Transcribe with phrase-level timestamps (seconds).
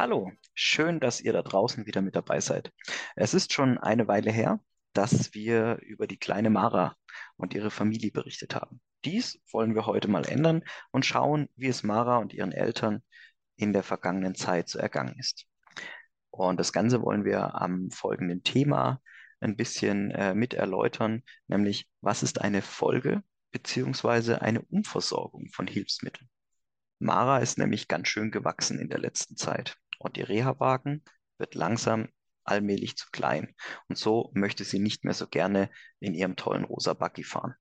[0.00, 2.72] Hallo, schön, dass ihr da draußen wieder mit dabei seid.
[3.16, 4.58] Es ist schon eine Weile her,
[4.94, 6.96] dass wir über die kleine Mara
[7.36, 8.80] und ihre Familie berichtet haben.
[9.04, 13.02] Dies wollen wir heute mal ändern und schauen, wie es Mara und ihren Eltern
[13.56, 15.44] in der vergangenen Zeit so ergangen ist.
[16.30, 19.02] Und das Ganze wollen wir am folgenden Thema
[19.40, 26.30] ein bisschen äh, mit erläutern, nämlich was ist eine Folge beziehungsweise eine Umversorgung von Hilfsmitteln.
[27.00, 31.04] Mara ist nämlich ganz schön gewachsen in der letzten Zeit und ihr Reha-Wagen
[31.38, 32.08] wird langsam
[32.44, 33.54] allmählich zu klein
[33.88, 37.54] und so möchte sie nicht mehr so gerne in ihrem tollen rosa Buggy fahren.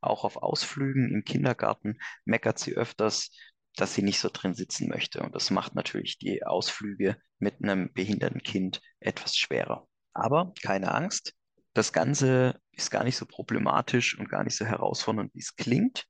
[0.00, 3.30] Auch auf Ausflügen im Kindergarten meckert sie öfters,
[3.76, 7.92] dass sie nicht so drin sitzen möchte und das macht natürlich die Ausflüge mit einem
[7.92, 9.86] behinderten Kind etwas schwerer.
[10.14, 11.34] Aber keine Angst,
[11.74, 16.06] das Ganze ist gar nicht so problematisch und gar nicht so herausfordernd, wie es klingt.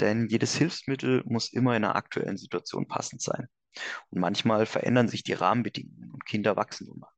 [0.00, 3.48] Denn jedes Hilfsmittel muss immer in einer aktuellen Situation passend sein.
[4.10, 7.10] Und manchmal verändern sich die Rahmenbedingungen und Kinder wachsen mal.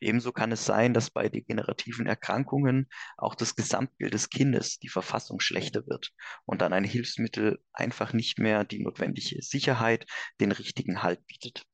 [0.00, 5.40] Ebenso kann es sein, dass bei degenerativen Erkrankungen auch das Gesamtbild des Kindes, die Verfassung
[5.40, 6.12] schlechter wird
[6.44, 10.06] und dann ein Hilfsmittel einfach nicht mehr die notwendige Sicherheit,
[10.40, 11.64] den richtigen Halt bietet.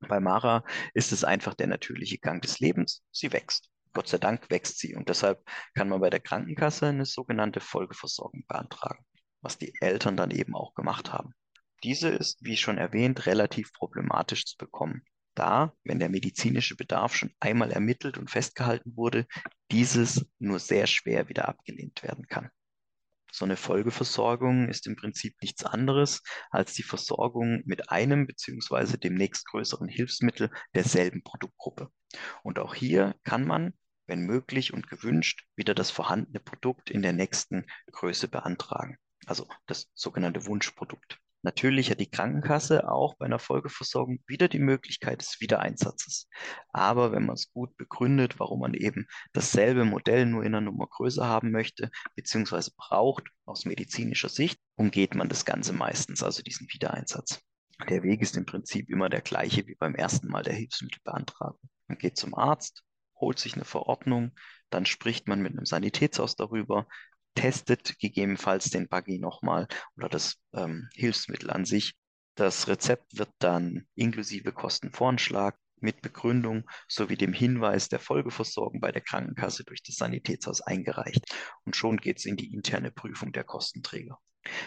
[0.00, 0.62] Bei Mara
[0.94, 3.02] ist es einfach der natürliche Gang des Lebens.
[3.10, 3.70] Sie wächst.
[3.92, 5.42] Gott sei Dank wächst sie und deshalb
[5.74, 9.04] kann man bei der Krankenkasse eine sogenannte Folgeversorgung beantragen
[9.46, 11.32] was die Eltern dann eben auch gemacht haben.
[11.82, 15.02] Diese ist, wie schon erwähnt, relativ problematisch zu bekommen,
[15.34, 19.26] da, wenn der medizinische Bedarf schon einmal ermittelt und festgehalten wurde,
[19.70, 22.50] dieses nur sehr schwer wieder abgelehnt werden kann.
[23.30, 28.96] So eine Folgeversorgung ist im Prinzip nichts anderes als die Versorgung mit einem bzw.
[28.96, 31.90] dem nächstgrößeren Hilfsmittel derselben Produktgruppe.
[32.42, 33.74] Und auch hier kann man,
[34.06, 38.96] wenn möglich und gewünscht, wieder das vorhandene Produkt in der nächsten Größe beantragen
[39.26, 41.18] also das sogenannte Wunschprodukt.
[41.46, 46.28] Natürlich hat die Krankenkasse auch bei einer Folgeversorgung wieder die Möglichkeit des Wiedereinsatzes.
[46.72, 50.88] Aber wenn man es gut begründet, warum man eben dasselbe Modell nur in einer Nummer
[50.88, 56.66] größer haben möchte, beziehungsweise braucht aus medizinischer Sicht, umgeht man das Ganze meistens, also diesen
[56.72, 57.40] Wiedereinsatz.
[57.88, 61.60] Der Weg ist im Prinzip immer der gleiche wie beim ersten Mal der Hilfsmittelbeantragung.
[61.86, 62.82] Man geht zum Arzt,
[63.20, 64.32] holt sich eine Verordnung,
[64.70, 66.88] dann spricht man mit einem Sanitätshaus darüber,
[67.36, 71.94] testet gegebenenfalls den Buggy nochmal oder das ähm, Hilfsmittel an sich.
[72.34, 79.02] Das Rezept wird dann inklusive Kostenvoranschlag mit Begründung sowie dem Hinweis der Folgeversorgung bei der
[79.02, 81.24] Krankenkasse durch das Sanitätshaus eingereicht.
[81.64, 84.18] Und schon geht es in die interne Prüfung der Kostenträger.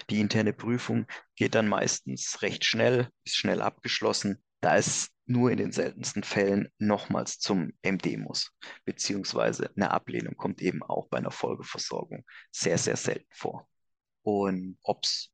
[0.10, 5.58] Die interne Prüfung geht dann meistens recht schnell, ist schnell abgeschlossen da es nur in
[5.58, 8.52] den seltensten Fällen nochmals zum MD muss,
[8.84, 13.70] beziehungsweise eine Ablehnung kommt eben auch bei einer Folgeversorgung sehr, sehr selten vor.
[14.24, 15.30] Und ob es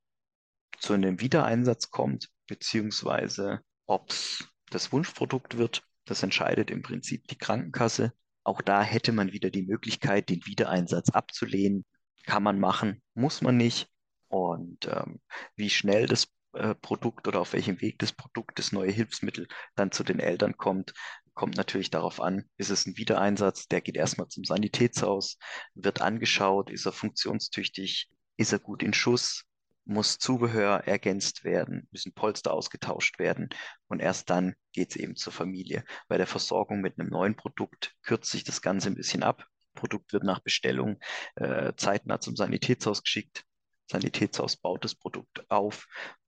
[0.80, 7.38] zu einem Wiedereinsatz kommt, beziehungsweise ob es das Wunschprodukt wird, das entscheidet im Prinzip die
[7.38, 8.14] Krankenkasse.
[8.44, 11.86] Auch da hätte man wieder die Möglichkeit, den Wiedereinsatz abzulehnen.
[12.26, 13.88] Kann man machen, muss man nicht.
[14.28, 15.22] Und ähm,
[15.56, 19.92] wie schnell das äh, Produkt oder auf welchem Weg das Produkt, das neue Hilfsmittel dann
[19.92, 20.94] zu den Eltern kommt,
[21.34, 25.38] kommt natürlich darauf an, ist es ein Wiedereinsatz, der geht erstmal zum Sanitätshaus,
[25.76, 29.44] wird angeschaut, ist er funktionstüchtig, ist er gut in Schuss,
[29.84, 33.50] muss Zubehör ergänzt werden, müssen Polster ausgetauscht werden
[33.88, 35.84] und erst dann geht es eben zur Familie.
[36.08, 39.46] Bei der Versorgung mit einem neuen Produkt kürzt sich das Ganze ein bisschen ab.
[39.76, 41.00] Produkt wird nach Bestellung
[41.36, 43.44] äh, zeitnah zum Sanitätshaus geschickt.
[43.92, 45.86] Sanitätshaus baut das Produkt auf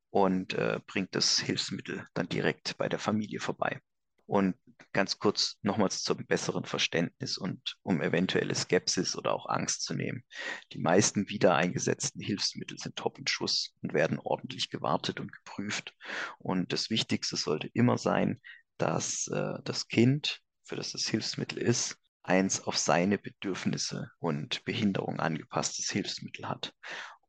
[0.10, 3.82] und äh, bringt das Hilfsmittel dann direkt bei der Familie vorbei.
[4.26, 4.56] Und
[4.94, 10.24] ganz kurz nochmals zum besseren Verständnis und um eventuelle Skepsis oder auch Angst zu nehmen.
[10.74, 15.94] Die meisten wieder eingesetzten Hilfsmittel sind top in Schuss und werden ordentlich gewartet und geprüft.
[16.40, 18.42] Und das Wichtigste sollte immer sein,
[18.78, 25.20] dass äh, das Kind, für das das Hilfsmittel ist, eins auf seine Bedürfnisse und Behinderung
[25.20, 26.74] angepasstes Hilfsmittel hat.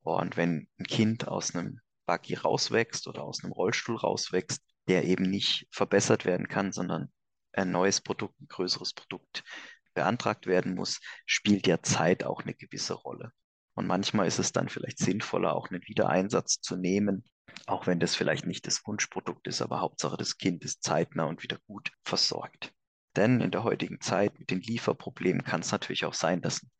[0.01, 5.25] Und wenn ein Kind aus einem Buggy rauswächst oder aus einem Rollstuhl rauswächst, der eben
[5.25, 7.13] nicht verbessert werden kann, sondern
[7.53, 9.45] ein neues Produkt, ein größeres Produkt
[9.93, 13.33] beantragt werden muss, spielt ja Zeit auch eine gewisse Rolle.
[13.75, 17.25] Und manchmal ist es dann vielleicht sinnvoller, auch einen Wiedereinsatz zu nehmen,
[17.67, 21.43] auch wenn das vielleicht nicht das Wunschprodukt ist, aber Hauptsache das Kind ist zeitnah und
[21.43, 22.73] wieder gut versorgt.
[23.17, 26.71] Denn in der heutigen Zeit mit den Lieferproblemen kann es natürlich auch sein, dass ein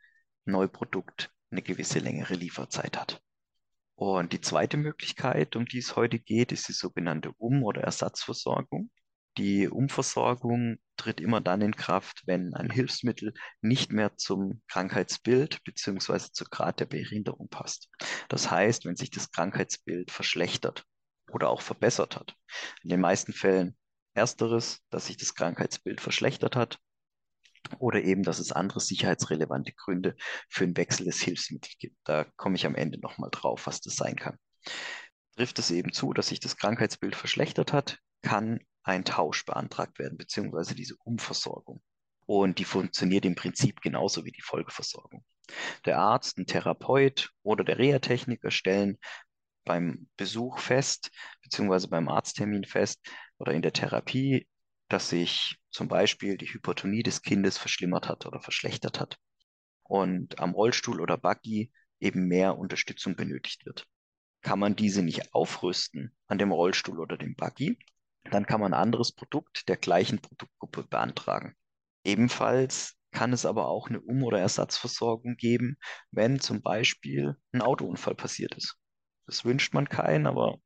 [0.47, 3.23] Neuprodukt eine gewisse längere Lieferzeit hat.
[3.99, 8.93] Und die zweite Möglichkeit, um die es heute geht, ist die sogenannte Um- oder Ersatzversorgung.
[9.37, 16.31] Die Umversorgung tritt immer dann in Kraft, wenn ein Hilfsmittel nicht mehr zum Krankheitsbild bzw.
[16.33, 17.89] zu Grad der Behinderung passt.
[18.29, 20.85] Das heißt, wenn sich das Krankheitsbild verschlechtert
[21.33, 22.37] oder auch verbessert hat.
[22.85, 23.77] In den meisten Fällen
[24.15, 26.79] Ersteres, dass sich das Krankheitsbild verschlechtert hat
[27.79, 30.17] oder eben, dass es andere sicherheitsrelevante Gründe
[30.49, 31.97] für einen Wechsel des Hilfsmittels gibt.
[32.05, 34.39] Da komme ich am Ende nochmal drauf, was das sein kann.
[35.37, 40.19] Trifft es eben zu, dass sich das Krankheitsbild verschlechtert hat, kann ein Tausch beantragt werden,
[40.19, 41.83] beziehungsweise diese Umversorgung.
[42.27, 45.25] Und die funktioniert im Prinzip genauso wie die Folgeversorgung.
[45.87, 48.99] Der Arzt, ein Therapeut oder der Reha-Techniker stellen
[49.65, 51.11] beim Besuch fest,
[51.43, 53.01] beziehungsweise beim Arzttermin fest
[53.39, 54.47] oder in der Therapie,
[54.89, 59.19] dass sich zum Beispiel die Hypertonie des Kindes verschlimmert hat oder verschlechtert hat
[59.83, 61.71] und am Rollstuhl oder Buggy
[62.01, 63.87] eben mehr Unterstützung benötigt wird.
[64.43, 67.79] Kann man diese nicht aufrüsten an dem Rollstuhl oder dem Buggy,
[68.31, 71.55] dann kann man ein anderes Produkt der gleichen Produktgruppe beantragen.
[72.05, 75.77] Ebenfalls kann es aber auch eine Um- oder Ersatzversorgung geben,
[76.11, 78.77] wenn zum Beispiel ein Autounfall passiert ist.
[79.27, 80.59] Das wünscht man keinen, aber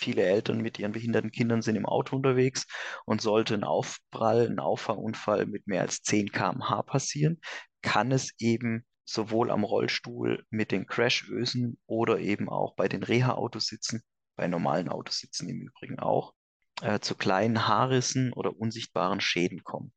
[0.00, 2.66] viele Eltern mit ihren behinderten Kindern sind im Auto unterwegs
[3.04, 7.40] und sollte ein Aufprall, ein Auffahrunfall mit mehr als 10 km/h passieren,
[7.82, 14.02] kann es eben sowohl am Rollstuhl mit den Crashösen oder eben auch bei den Reha-Autositzen,
[14.36, 16.34] bei normalen Autositzen im Übrigen auch,
[16.80, 19.92] äh, zu kleinen Haarrissen oder unsichtbaren Schäden kommen.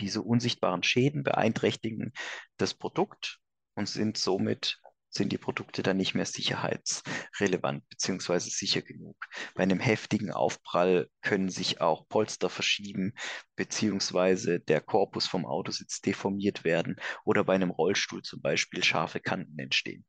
[0.00, 2.12] Diese unsichtbaren Schäden beeinträchtigen
[2.56, 3.38] das Produkt
[3.74, 4.80] und sind somit
[5.16, 9.16] sind die Produkte dann nicht mehr sicherheitsrelevant beziehungsweise sicher genug.
[9.54, 13.14] Bei einem heftigen Aufprall können sich auch Polster verschieben
[13.56, 19.58] beziehungsweise der Korpus vom Autositz deformiert werden oder bei einem Rollstuhl zum Beispiel scharfe Kanten
[19.58, 20.04] entstehen.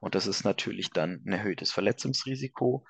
[0.00, 2.86] Und das ist natürlich dann ein erhöhtes Verletzungsrisiko.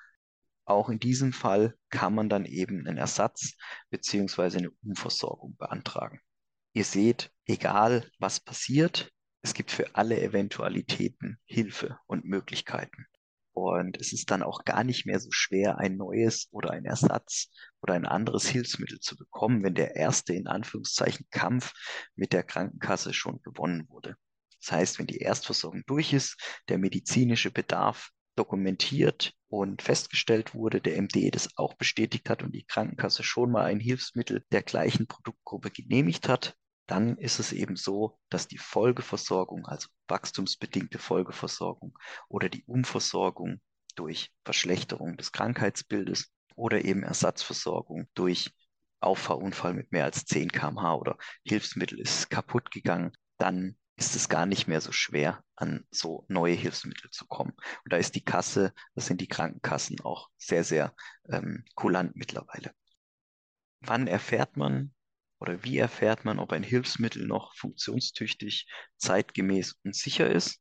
[0.65, 3.53] Auch in diesem Fall kann man dann eben einen Ersatz
[3.89, 6.21] beziehungsweise eine Umversorgung beantragen.
[6.73, 13.05] Ihr seht, egal was passiert, es gibt für alle Eventualitäten Hilfe und Möglichkeiten.
[13.53, 17.49] Und es ist dann auch gar nicht mehr so schwer, ein neues oder ein Ersatz
[17.81, 21.73] oder ein anderes Hilfsmittel zu bekommen, wenn der erste in Anführungszeichen Kampf
[22.15, 24.15] mit der Krankenkasse schon gewonnen wurde.
[24.61, 26.37] Das heißt, wenn die Erstversorgung durch ist,
[26.69, 32.65] der medizinische Bedarf dokumentiert und festgestellt wurde, der MD das auch bestätigt hat und die
[32.65, 36.55] Krankenkasse schon mal ein Hilfsmittel der gleichen Produktgruppe genehmigt hat,
[36.89, 41.97] dann ist es eben so, dass die Folgeversorgung, also wachstumsbedingte Folgeversorgung
[42.27, 43.61] oder die Umversorgung
[43.95, 48.51] durch Verschlechterung des Krankheitsbildes oder eben Ersatzversorgung durch
[49.01, 54.47] Auffahrunfall mit mehr als 10 km/h oder Hilfsmittel ist kaputt gegangen, dann ist es gar
[54.47, 57.53] nicht mehr so schwer, an so neue Hilfsmittel zu kommen.
[57.83, 60.95] Und da ist die Kasse, das sind die Krankenkassen auch sehr, sehr
[61.29, 62.73] ähm, kulant mittlerweile.
[63.81, 64.93] Wann erfährt man
[65.39, 70.59] oder wie erfährt man, ob ein Hilfsmittel noch funktionstüchtig, zeitgemäß und sicher ist?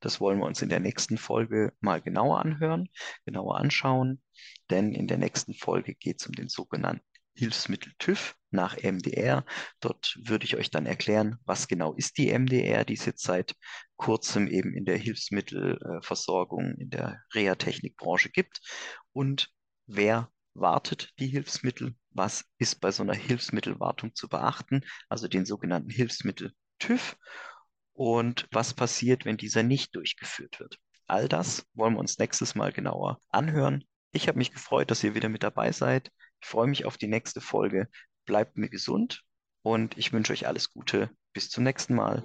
[0.00, 2.88] Das wollen wir uns in der nächsten Folge mal genauer anhören,
[3.24, 4.22] genauer anschauen,
[4.70, 9.44] denn in der nächsten Folge geht es um den sogenannten Hilfsmittel TÜV nach MDR.
[9.80, 13.54] Dort würde ich euch dann erklären, was genau ist die MDR, die es jetzt seit
[13.96, 18.60] kurzem eben in der Hilfsmittelversorgung, in der Reha-Technikbranche gibt
[19.12, 19.50] und
[19.86, 25.90] wer wartet die Hilfsmittel, was ist bei so einer Hilfsmittelwartung zu beachten, also den sogenannten
[25.90, 27.16] Hilfsmittel TÜV
[27.92, 30.78] und was passiert, wenn dieser nicht durchgeführt wird.
[31.06, 33.84] All das wollen wir uns nächstes Mal genauer anhören.
[34.12, 36.10] Ich habe mich gefreut, dass ihr wieder mit dabei seid.
[36.40, 37.88] Ich freue mich auf die nächste Folge.
[38.24, 39.22] Bleibt mir gesund
[39.62, 41.10] und ich wünsche euch alles Gute.
[41.32, 42.22] Bis zum nächsten Mal.